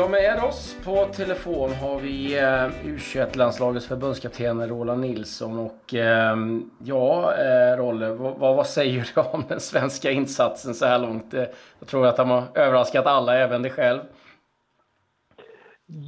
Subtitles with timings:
[0.00, 5.58] Ja, med oss på telefon har vi eh, U21-landslagets förbundskapten Roland Nilsson.
[5.58, 6.36] Och eh,
[6.78, 11.34] ja, eh, Rolle, vad, vad, säger du om den svenska insatsen så här långt?
[11.34, 11.44] Eh,
[11.78, 14.00] jag tror att han har överraskat alla, även dig själv.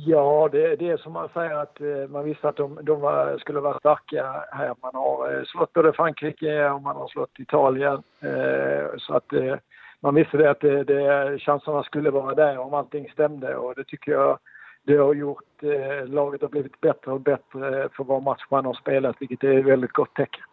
[0.07, 3.39] Ja, det, det är som man säger att eh, man visste att de, de var,
[3.39, 4.75] skulle vara starka här.
[4.83, 8.03] Man har eh, slått både Frankrike och man har slått Italien.
[8.21, 9.57] Eh, så att eh,
[10.03, 13.85] man visste det att det, det, chanserna skulle vara där om allting stämde och det
[13.85, 14.39] tycker jag
[14.83, 18.75] det har gjort eh, laget har blivit bättre och bättre för var match man har
[18.75, 20.45] spelat vilket är ett väldigt gott tecken.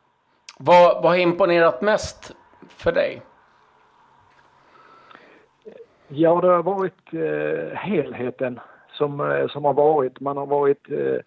[0.59, 2.35] Vad, vad har imponerat mest
[2.67, 3.21] för dig?
[6.07, 8.59] Ja, det har varit eh, helheten
[8.91, 10.19] som, eh, som har varit.
[10.19, 11.19] Man har varit eh,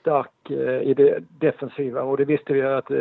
[0.00, 2.96] stark eh, i det defensiva och det visste vi att eh,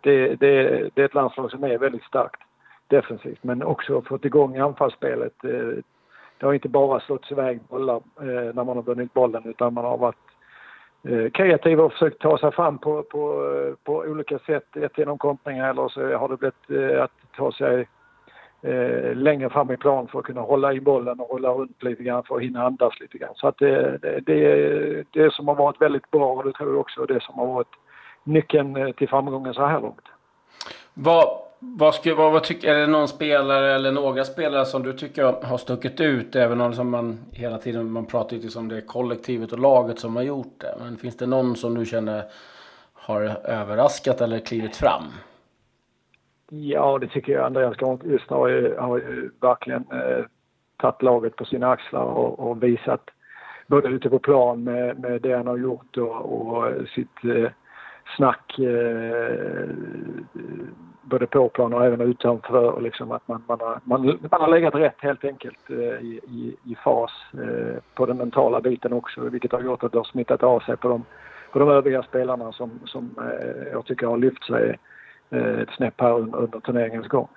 [0.00, 2.40] det, det, det är ett landslag som är väldigt starkt
[2.88, 5.44] defensivt men också fått igång anfallsspelet.
[5.44, 5.82] Eh,
[6.38, 9.84] det har inte bara slått iväg bollar eh, när man har vunnit bollen utan man
[9.84, 10.16] har varit
[11.02, 13.44] eh, kreativ och försökt ta sig fram på, på,
[13.84, 14.76] på olika sätt.
[14.76, 17.88] Ett genom kontringar eller så har det blivit att ta sig
[19.14, 22.22] längre fram i plan för att kunna hålla i bollen och hålla runt lite grann
[22.22, 23.34] för att hinna andas lite grann.
[23.34, 26.80] Så att det, det, det, det som har varit väldigt bra och det tror jag
[26.80, 27.74] också är det som har varit
[28.24, 30.08] nyckeln till framgången så här långt.
[30.94, 34.92] Vad, vad, skulle, vad, vad tycker, är det någon spelare eller några spelare som du
[34.92, 36.36] tycker har stuckit ut?
[36.36, 39.98] Även om liksom man hela tiden man pratar ju liksom om det kollektivet och laget
[39.98, 40.74] som har gjort det.
[40.78, 42.24] Men finns det någon som du känner
[42.92, 45.02] har överraskat eller klivit fram?
[46.50, 47.46] Ja, det tycker jag.
[47.46, 50.24] Andreas Granqvist har ju, har ju verkligen eh,
[50.76, 53.10] tagit laget på sina axlar och, och, visat
[53.66, 57.50] både ute på plan med, med det han har gjort och, och sitt eh,
[58.16, 59.68] snack eh,
[61.08, 62.80] både på plan och även utanför.
[62.80, 66.56] Liksom att man, man, har, man, man har legat rätt helt enkelt eh, i, i,
[66.64, 70.42] i fas eh, på den mentala biten också vilket har gjort att det har smittat
[70.42, 71.04] av sig på de,
[71.52, 74.78] på de övriga spelarna som, som eh, jag tycker har lyft sig
[75.30, 77.28] eh, ett snäpp här under, under turneringens gång.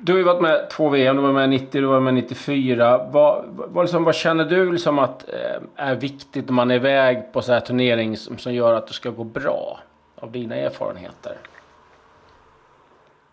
[0.00, 3.08] Du har ju varit med två VM, du var med 90, du var med 94.
[3.12, 7.32] Vad, vad, liksom, vad känner du liksom att eh, är viktigt när man är iväg
[7.32, 9.80] på så här turnering som, som gör att det ska gå bra?
[10.14, 11.32] Av dina erfarenheter?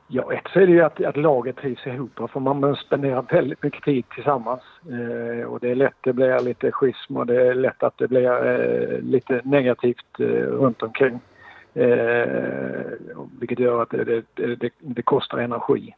[0.08, 3.64] Ja, ett så är det ju att, att laget trivs ihop för man spenderar väldigt
[3.64, 4.62] mycket tid tillsammans.
[4.90, 8.08] Eh, och det är lätt det blir lite schism och det är lätt att det
[8.08, 11.20] blir eh, lite negativt eh, runt omkring.
[11.74, 12.28] Eh,
[13.40, 15.96] vilket gör att det, det, det, det, kostar energi.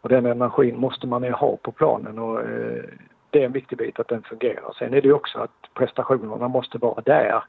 [0.00, 2.84] Och den energin måste man ju ha på planen och eh,
[3.30, 4.72] det är en viktig bit att den fungerar.
[4.78, 7.42] Sen är det ju också att prestationerna måste vara där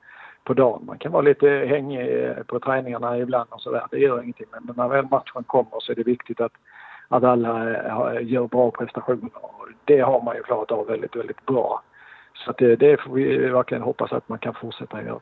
[0.50, 0.86] på dagen.
[0.86, 3.84] Man kan vara lite hängig eh, på träningarna ibland och sådär.
[3.92, 4.48] Det gör ingenting.
[4.52, 6.52] Men när väl matchen kommer så är det viktigt att,
[7.08, 7.70] att alla
[8.14, 9.30] eh, gör bra prestationer.
[9.86, 11.84] Det har man ju klarat av väldigt, väldigt bra.
[12.34, 15.20] Så det, eh, det får vi verkligen hoppas att man kan fortsätta göra.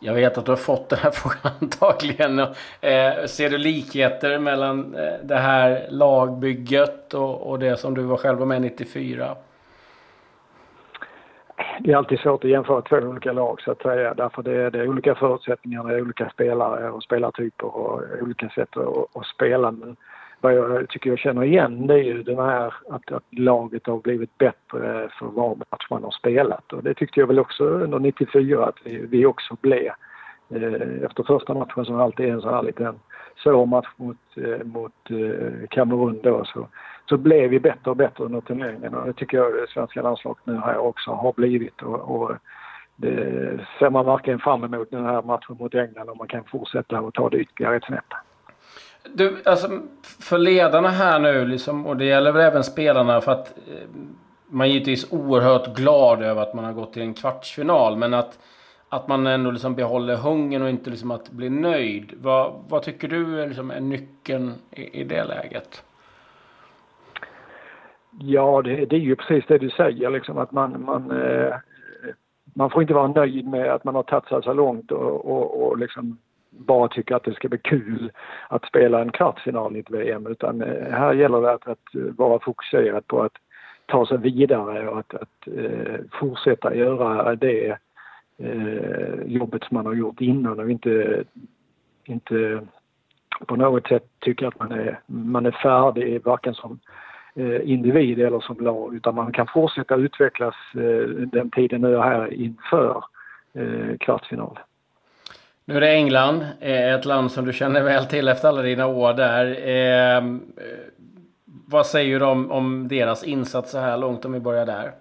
[0.00, 2.38] Jag vet att du har fått den här frågan antagligen.
[2.38, 8.38] Eh, ser du likheter mellan det här lagbygget och, och det som du var själv
[8.38, 9.36] var med 94?
[11.84, 14.70] Det är alltid svårt att jämföra två olika lag så att säga därför det är,
[14.70, 19.26] det är olika förutsättningar, det är olika spelare och spelartyper och olika sätt att, att
[19.26, 19.70] spela.
[19.70, 19.96] Men
[20.40, 23.98] vad jag tycker jag känner igen det är ju den här att, att laget har
[23.98, 27.98] blivit bättre för var match man har spelat och det tyckte jag väl också under
[27.98, 29.92] 94 att vi, vi också blev.
[30.54, 33.00] Eh, efter första matchen som alltid är en sån här liten
[33.42, 36.68] svår match mot, eh, mot eh, Kamerun då så
[37.10, 40.46] så blev vi bättre och bättre under turneringen och det tycker jag det svenska landslaget
[40.46, 41.82] nu här också har blivit.
[41.82, 42.32] Och, och
[42.96, 47.00] det ser man verkligen fram emot den här matchen mot England om man kan fortsätta
[47.00, 48.04] och ta det ytterligare ett snäpp.
[49.14, 49.68] Du, alltså
[50.20, 53.88] för ledarna här nu liksom, och det gäller väl även spelarna för att eh,
[54.46, 58.38] man är givetvis oerhört glad över att man har gått till en kvartsfinal men att
[58.92, 62.12] att man ändå liksom behåller hungern och inte liksom att bli nöjd.
[62.16, 65.82] Vad, vad tycker du är, liksom är nyckeln i, i det läget?
[68.18, 71.54] Ja, det, det, är ju precis det du säger liksom att man, man, eh,
[72.54, 75.62] man får inte vara nöjd med att man har tagit sig så långt och, och,
[75.62, 76.18] och liksom
[76.50, 78.12] bara tycka att det ska bli kul
[78.48, 82.38] att spela en kvartsfinal i ett VM utan eh, här gäller det att, att vara
[82.38, 83.32] fokuserad på att
[83.86, 87.78] ta sig vidare och att, att eh, fortsätta göra det
[88.38, 91.24] eh, jobbet som man har gjort innan och inte,
[92.04, 92.66] inte
[93.46, 96.78] på något sätt tycka att man är, man är färdig varken som
[97.64, 102.34] individ eller som lag utan man kan fortsätta utvecklas eh, den tiden nu är här
[102.34, 103.04] inför
[103.54, 104.58] eh, kvartsfinal.
[105.64, 109.12] Nu är det England, ett land som du känner väl till efter alla dina år
[109.12, 109.68] där.
[109.68, 110.22] Eh,
[111.44, 114.92] vad säger du om, om deras insats så här långt om vi börjar där?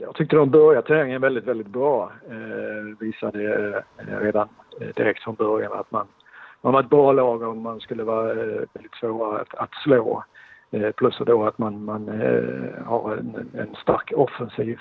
[0.00, 2.12] jag tyckte de började turneringen väldigt, väldigt bra.
[2.30, 3.42] Eh, visade
[3.98, 4.48] eh, redan
[4.80, 6.06] eh, direkt från början att man,
[6.60, 10.24] man var ett bra lag om man skulle vara eh, väldigt svåra att, att slå.
[10.70, 14.78] Eh, plus då att man, man eh, har en, en stark offensiv.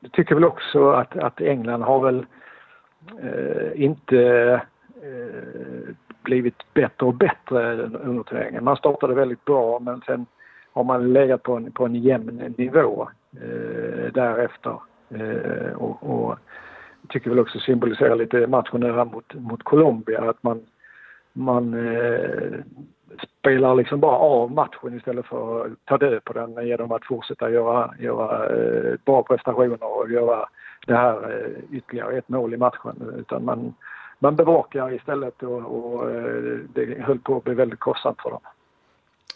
[0.00, 2.26] Jag tycker väl också att, att England har väl
[3.74, 4.60] inte
[6.22, 8.64] blivit bättre och bättre under turneringen.
[8.64, 10.26] Man startade väldigt bra men sen
[10.72, 14.80] har man legat på en, på en jämn nivå eh, därefter.
[15.08, 16.38] Eh, och, och
[17.08, 20.60] tycker väl också symboliserar lite matchen här mot, mot Colombia att man,
[21.32, 22.60] man eh,
[23.40, 27.50] spelar liksom bara av matchen istället för att ta död på den genom att fortsätta
[27.50, 30.48] göra, göra eh, bra prestationer och göra
[30.86, 33.14] det här eh, ytterligare ett mål i matchen.
[33.18, 33.74] Utan man,
[34.18, 38.40] man bevakar istället och, och eh, det höll på att bli väldigt kostsamt för dem.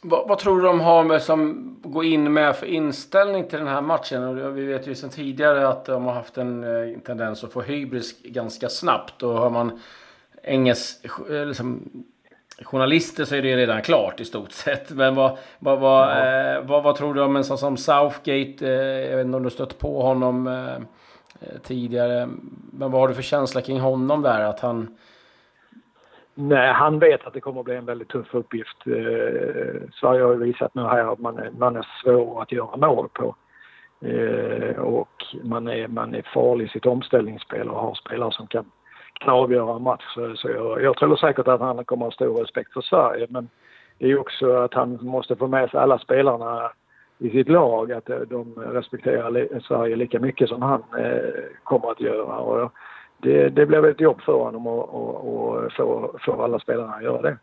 [0.03, 3.69] Vad, vad, tror du de har med som går in med för inställning till den
[3.69, 4.25] här matchen?
[4.25, 7.61] Och vi vet ju sedan tidigare att de har haft en eh, tendens att få
[7.61, 9.23] hybris ganska snabbt.
[9.23, 9.81] Och har man
[10.43, 11.91] engelsk, eh, liksom,
[12.63, 14.91] journalister så är det redan klart i stort sett.
[14.91, 16.57] Men vad, vad, vad, ja.
[16.57, 18.67] eh, vad, vad, tror du om en sån som Southgate?
[18.67, 20.75] Eh, jag vet inte om du stött på honom eh,
[21.41, 22.29] eh, tidigare.
[22.73, 24.41] Men vad har du för känsla kring honom där?
[24.41, 24.97] Att han
[26.41, 28.87] Nej, han vet att det kommer att bli en väldigt tuff uppgift.
[28.87, 32.77] Eh, Sverige har ju visat nu här att man är, man är svår att göra
[32.77, 33.35] mål på.
[34.05, 38.65] Eh, och man är, man är farlig i sitt omställningsspel och har spelare som kan,
[39.21, 40.05] kan avgöra en match.
[40.15, 43.27] Så, så jag, jag tror säkert att han kommer att ha stor respekt för Sverige
[43.31, 43.49] men
[43.99, 46.73] det är ju också att han måste få med sig alla spelarna
[47.19, 52.39] i sitt lag att de respekterar Sverige lika mycket som han eh, kommer att göra.
[52.39, 52.73] Och
[53.23, 57.37] det, det blev ett jobb för honom att få, få alla spelarna att göra det.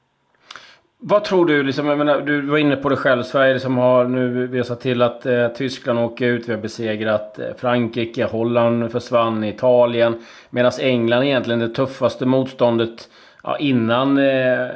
[0.99, 1.63] Vad tror du?
[1.63, 3.23] Liksom, jag menar, du var inne på det själv.
[3.23, 6.49] Sverige som har nu visat till att eh, Tyskland åker ut.
[6.49, 8.25] Vi har besegrat eh, Frankrike.
[8.25, 9.43] Holland försvann.
[9.43, 10.23] Italien.
[10.49, 13.09] Medan England egentligen det tuffaste motståndet
[13.43, 14.67] ja, innan eh,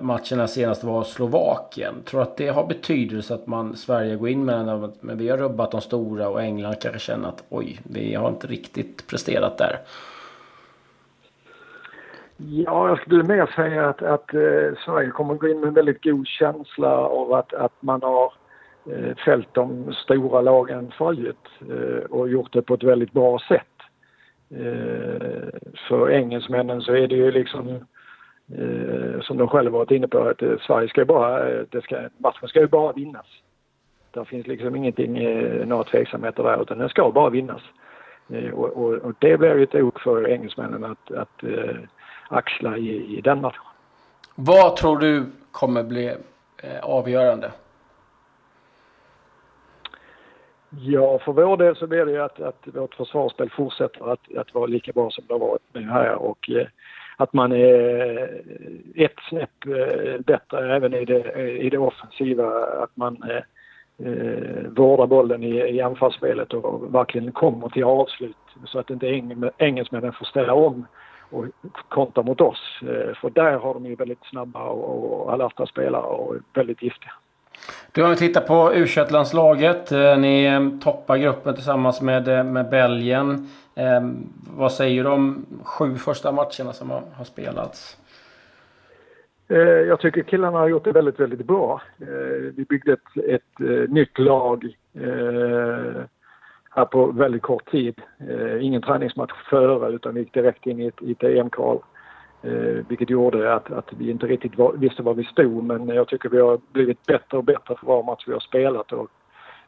[0.00, 1.94] matcherna senast var Slovakien.
[2.04, 4.92] Tror att det har betydelse att man Sverige går in med den?
[5.00, 8.46] Men vi har rubbat de stora och England kanske känner att oj, vi har inte
[8.46, 9.78] riktigt presterat där.
[12.36, 15.74] Ja, jag skulle mer säga att, att eh, Sverige kommer att gå in med en
[15.74, 18.32] väldigt god känsla av att, att man har
[18.90, 23.76] eh, fällt de stora lagen förut eh, och gjort det på ett väldigt bra sätt.
[24.50, 25.48] Eh,
[25.88, 27.68] för engelsmännen så är det ju liksom
[28.58, 31.82] eh, som de själva varit inne på att eh, Sverige ska ju bara, eh, det
[31.82, 33.26] ska, matchen ska ju bara vinnas.
[34.10, 37.62] Det finns liksom ingenting, eh, några tveksamheter där utan den ska bara vinnas.
[38.28, 41.76] Eh, och, och, och, det blir ju ett ok för engelsmännen att, att eh,
[42.28, 43.62] axla i, i den matchen.
[44.34, 46.14] Vad tror du kommer bli
[46.62, 47.52] eh, avgörande?
[50.70, 54.54] Ja, för vår del så blir det ju att, att vårt försvarsspel fortsätter att, att
[54.54, 56.66] vara lika bra som det har varit nu här och eh,
[57.16, 58.42] att man är
[58.94, 62.66] ett snäpp eh, bättre även i det, i det offensiva.
[62.82, 63.42] Att man eh,
[64.06, 69.22] eh vårdar bollen i, i anfallsspelet och verkligen kommer till avslut så att inte
[69.58, 70.86] engelsmännen får ställa om
[71.30, 71.44] och
[71.88, 72.80] kontra mot oss.
[72.82, 77.12] Eh, för där har de ju väldigt snabba och alerta spelare och väldigt giftiga.
[77.92, 83.48] Du har tittat på u landslaget eh, Ni eh, toppar gruppen tillsammans med, med Belgien.
[84.56, 87.98] Vad säger du om sju första matcherna som har, har spelats?
[89.88, 91.82] Jag tycker killarna har gjort det väldigt, väldigt bra.
[92.56, 94.76] Vi byggde ett, ett nytt lag
[96.76, 98.02] här på väldigt kort tid.
[98.30, 101.78] Eh, ingen träningsmatch före utan vi gick direkt in i ett, i ett EM-kval.
[102.42, 106.08] Eh, vilket gjorde att, att vi inte riktigt var, visste var vi stod men jag
[106.08, 108.92] tycker vi har blivit bättre och bättre för var match vi har spelat.
[108.92, 109.10] Och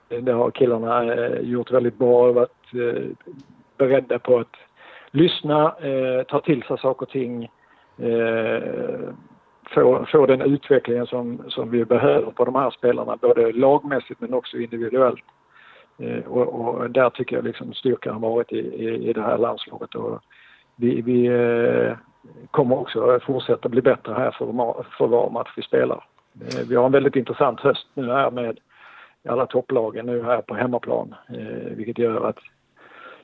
[0.08, 3.02] eh, det har killarna eh, gjort väldigt bra och varit eh,
[3.76, 4.56] beredda på att
[5.10, 7.44] lyssna, eh, ta till sig saker och ting.
[7.98, 9.14] Eh,
[9.74, 14.34] få, få den utvecklingen som, som vi behöver på de här spelarna både lagmässigt men
[14.34, 15.24] också individuellt.
[15.98, 19.38] Eh, och, och, där tycker jag liksom styrkan har varit i, i, i det här
[19.38, 19.94] landslaget.
[19.94, 20.20] Och
[20.76, 21.96] vi, vi eh,
[22.50, 24.46] kommer också fortsätta bli bättre här för,
[24.98, 26.04] för var match vi spelar.
[26.40, 28.58] Eh, vi har en väldigt intressant höst nu här med
[29.28, 31.14] alla topplagen nu här på hemmaplan.
[31.28, 32.38] Eh, vilket gör att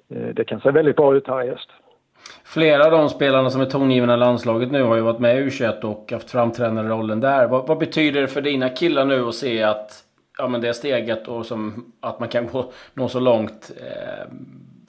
[0.09, 1.71] eh, det kan se väldigt bra ut här i höst.
[2.45, 5.45] Flera av de spelarna som är tongivna i landslaget nu har ju varit med i
[5.45, 7.49] U21 och haft framträdande rollen där.
[7.49, 10.05] Vad, vad, betyder det för dina killar nu att se att
[10.39, 14.33] ja, men det steget och som, att man kan gå, nå så långt eh,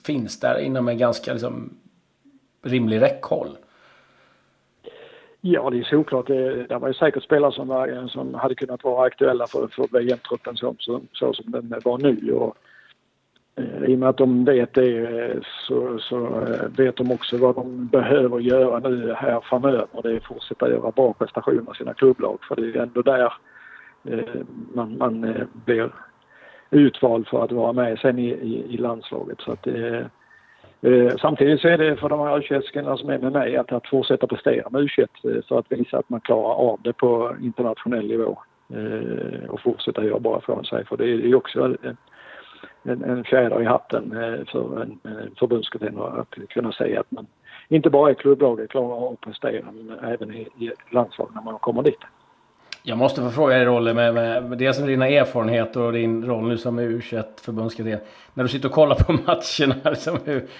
[0.04, 1.70] finns där inom en ganska liksom,
[2.62, 3.56] rimlig räckhåll?
[5.40, 6.30] Ja, det är såklart.
[6.30, 9.46] Eh, det, det var ju säkert spelare som, var, eh, som hade kunnat vara aktuella
[9.46, 12.32] för, för VM-truppen så, så, så, som den var nu.
[12.32, 12.56] Och
[13.56, 17.86] eh, I och med att de vet det så, så vet de också vad de
[17.86, 20.02] behöver göra nu här framöver.
[20.02, 23.32] Det är att fortsätta göra bra prestationer i sina klubblag för det är ändå där
[24.08, 24.42] Eh,
[24.74, 25.90] man, man eh, blir
[26.70, 29.40] utvald för att vara med sen i, i, i landslaget.
[29.40, 29.66] Så att
[30.82, 32.62] Eh, eh samtidigt så är det för de här u
[32.96, 36.08] som är med mig att, att fortsätta prestera med u eh, för att visa att
[36.08, 38.38] man klarar av det på internationell nivå
[38.74, 40.84] eh, och fortsätta göra bra från sig.
[40.84, 41.96] För det är ju också en,
[42.82, 47.26] en, en fjäder i hatten eh, för en, en förbundskapten att kunna säga att man
[47.68, 51.58] inte bara i klubblaget klarar av att prestera men även i, i landslaget när man
[51.58, 52.00] kommer dit.
[52.88, 56.26] Jag måste få fråga dig Rolle, med, med, med dels med dina erfarenheter och din
[56.26, 57.98] roll nu som U21-förbundskapten.
[58.34, 60.18] När du sitter och kollar på matcherna, liksom,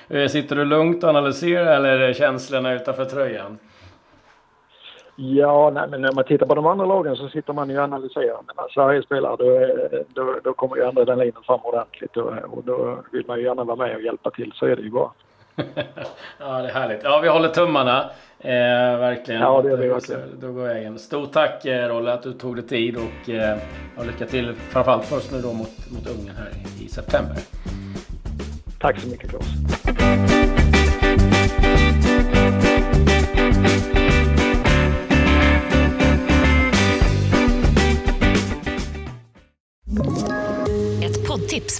[0.09, 3.59] hur, sitter du lugnt och analyserar eller är det känslorna utanför tröjan?
[5.16, 7.85] Ja, nej, men när man tittar på de andra lagen så sitter man ju och
[7.85, 8.40] analyserar.
[8.56, 9.68] När Sverige spelar då,
[10.09, 13.45] då, då kommer ju andra den linjen fram ordentligt och, och då vill man ju
[13.45, 14.52] gärna vara med och hjälpa till.
[14.54, 15.11] Så är det ju bara.
[16.39, 17.01] ja, det är härligt.
[17.03, 18.11] Ja, vi håller tummarna.
[18.39, 19.41] Eh, verkligen.
[19.41, 20.41] Ja, det är det verkligen.
[20.41, 20.99] Då går vägen.
[20.99, 23.59] Stort tack eh, Rolle att du tog dig tid och eh,
[24.07, 27.37] lycka till framförallt först nu då mot, mot Ungern här i, i september.
[28.81, 30.36] Tack så mycket Claes.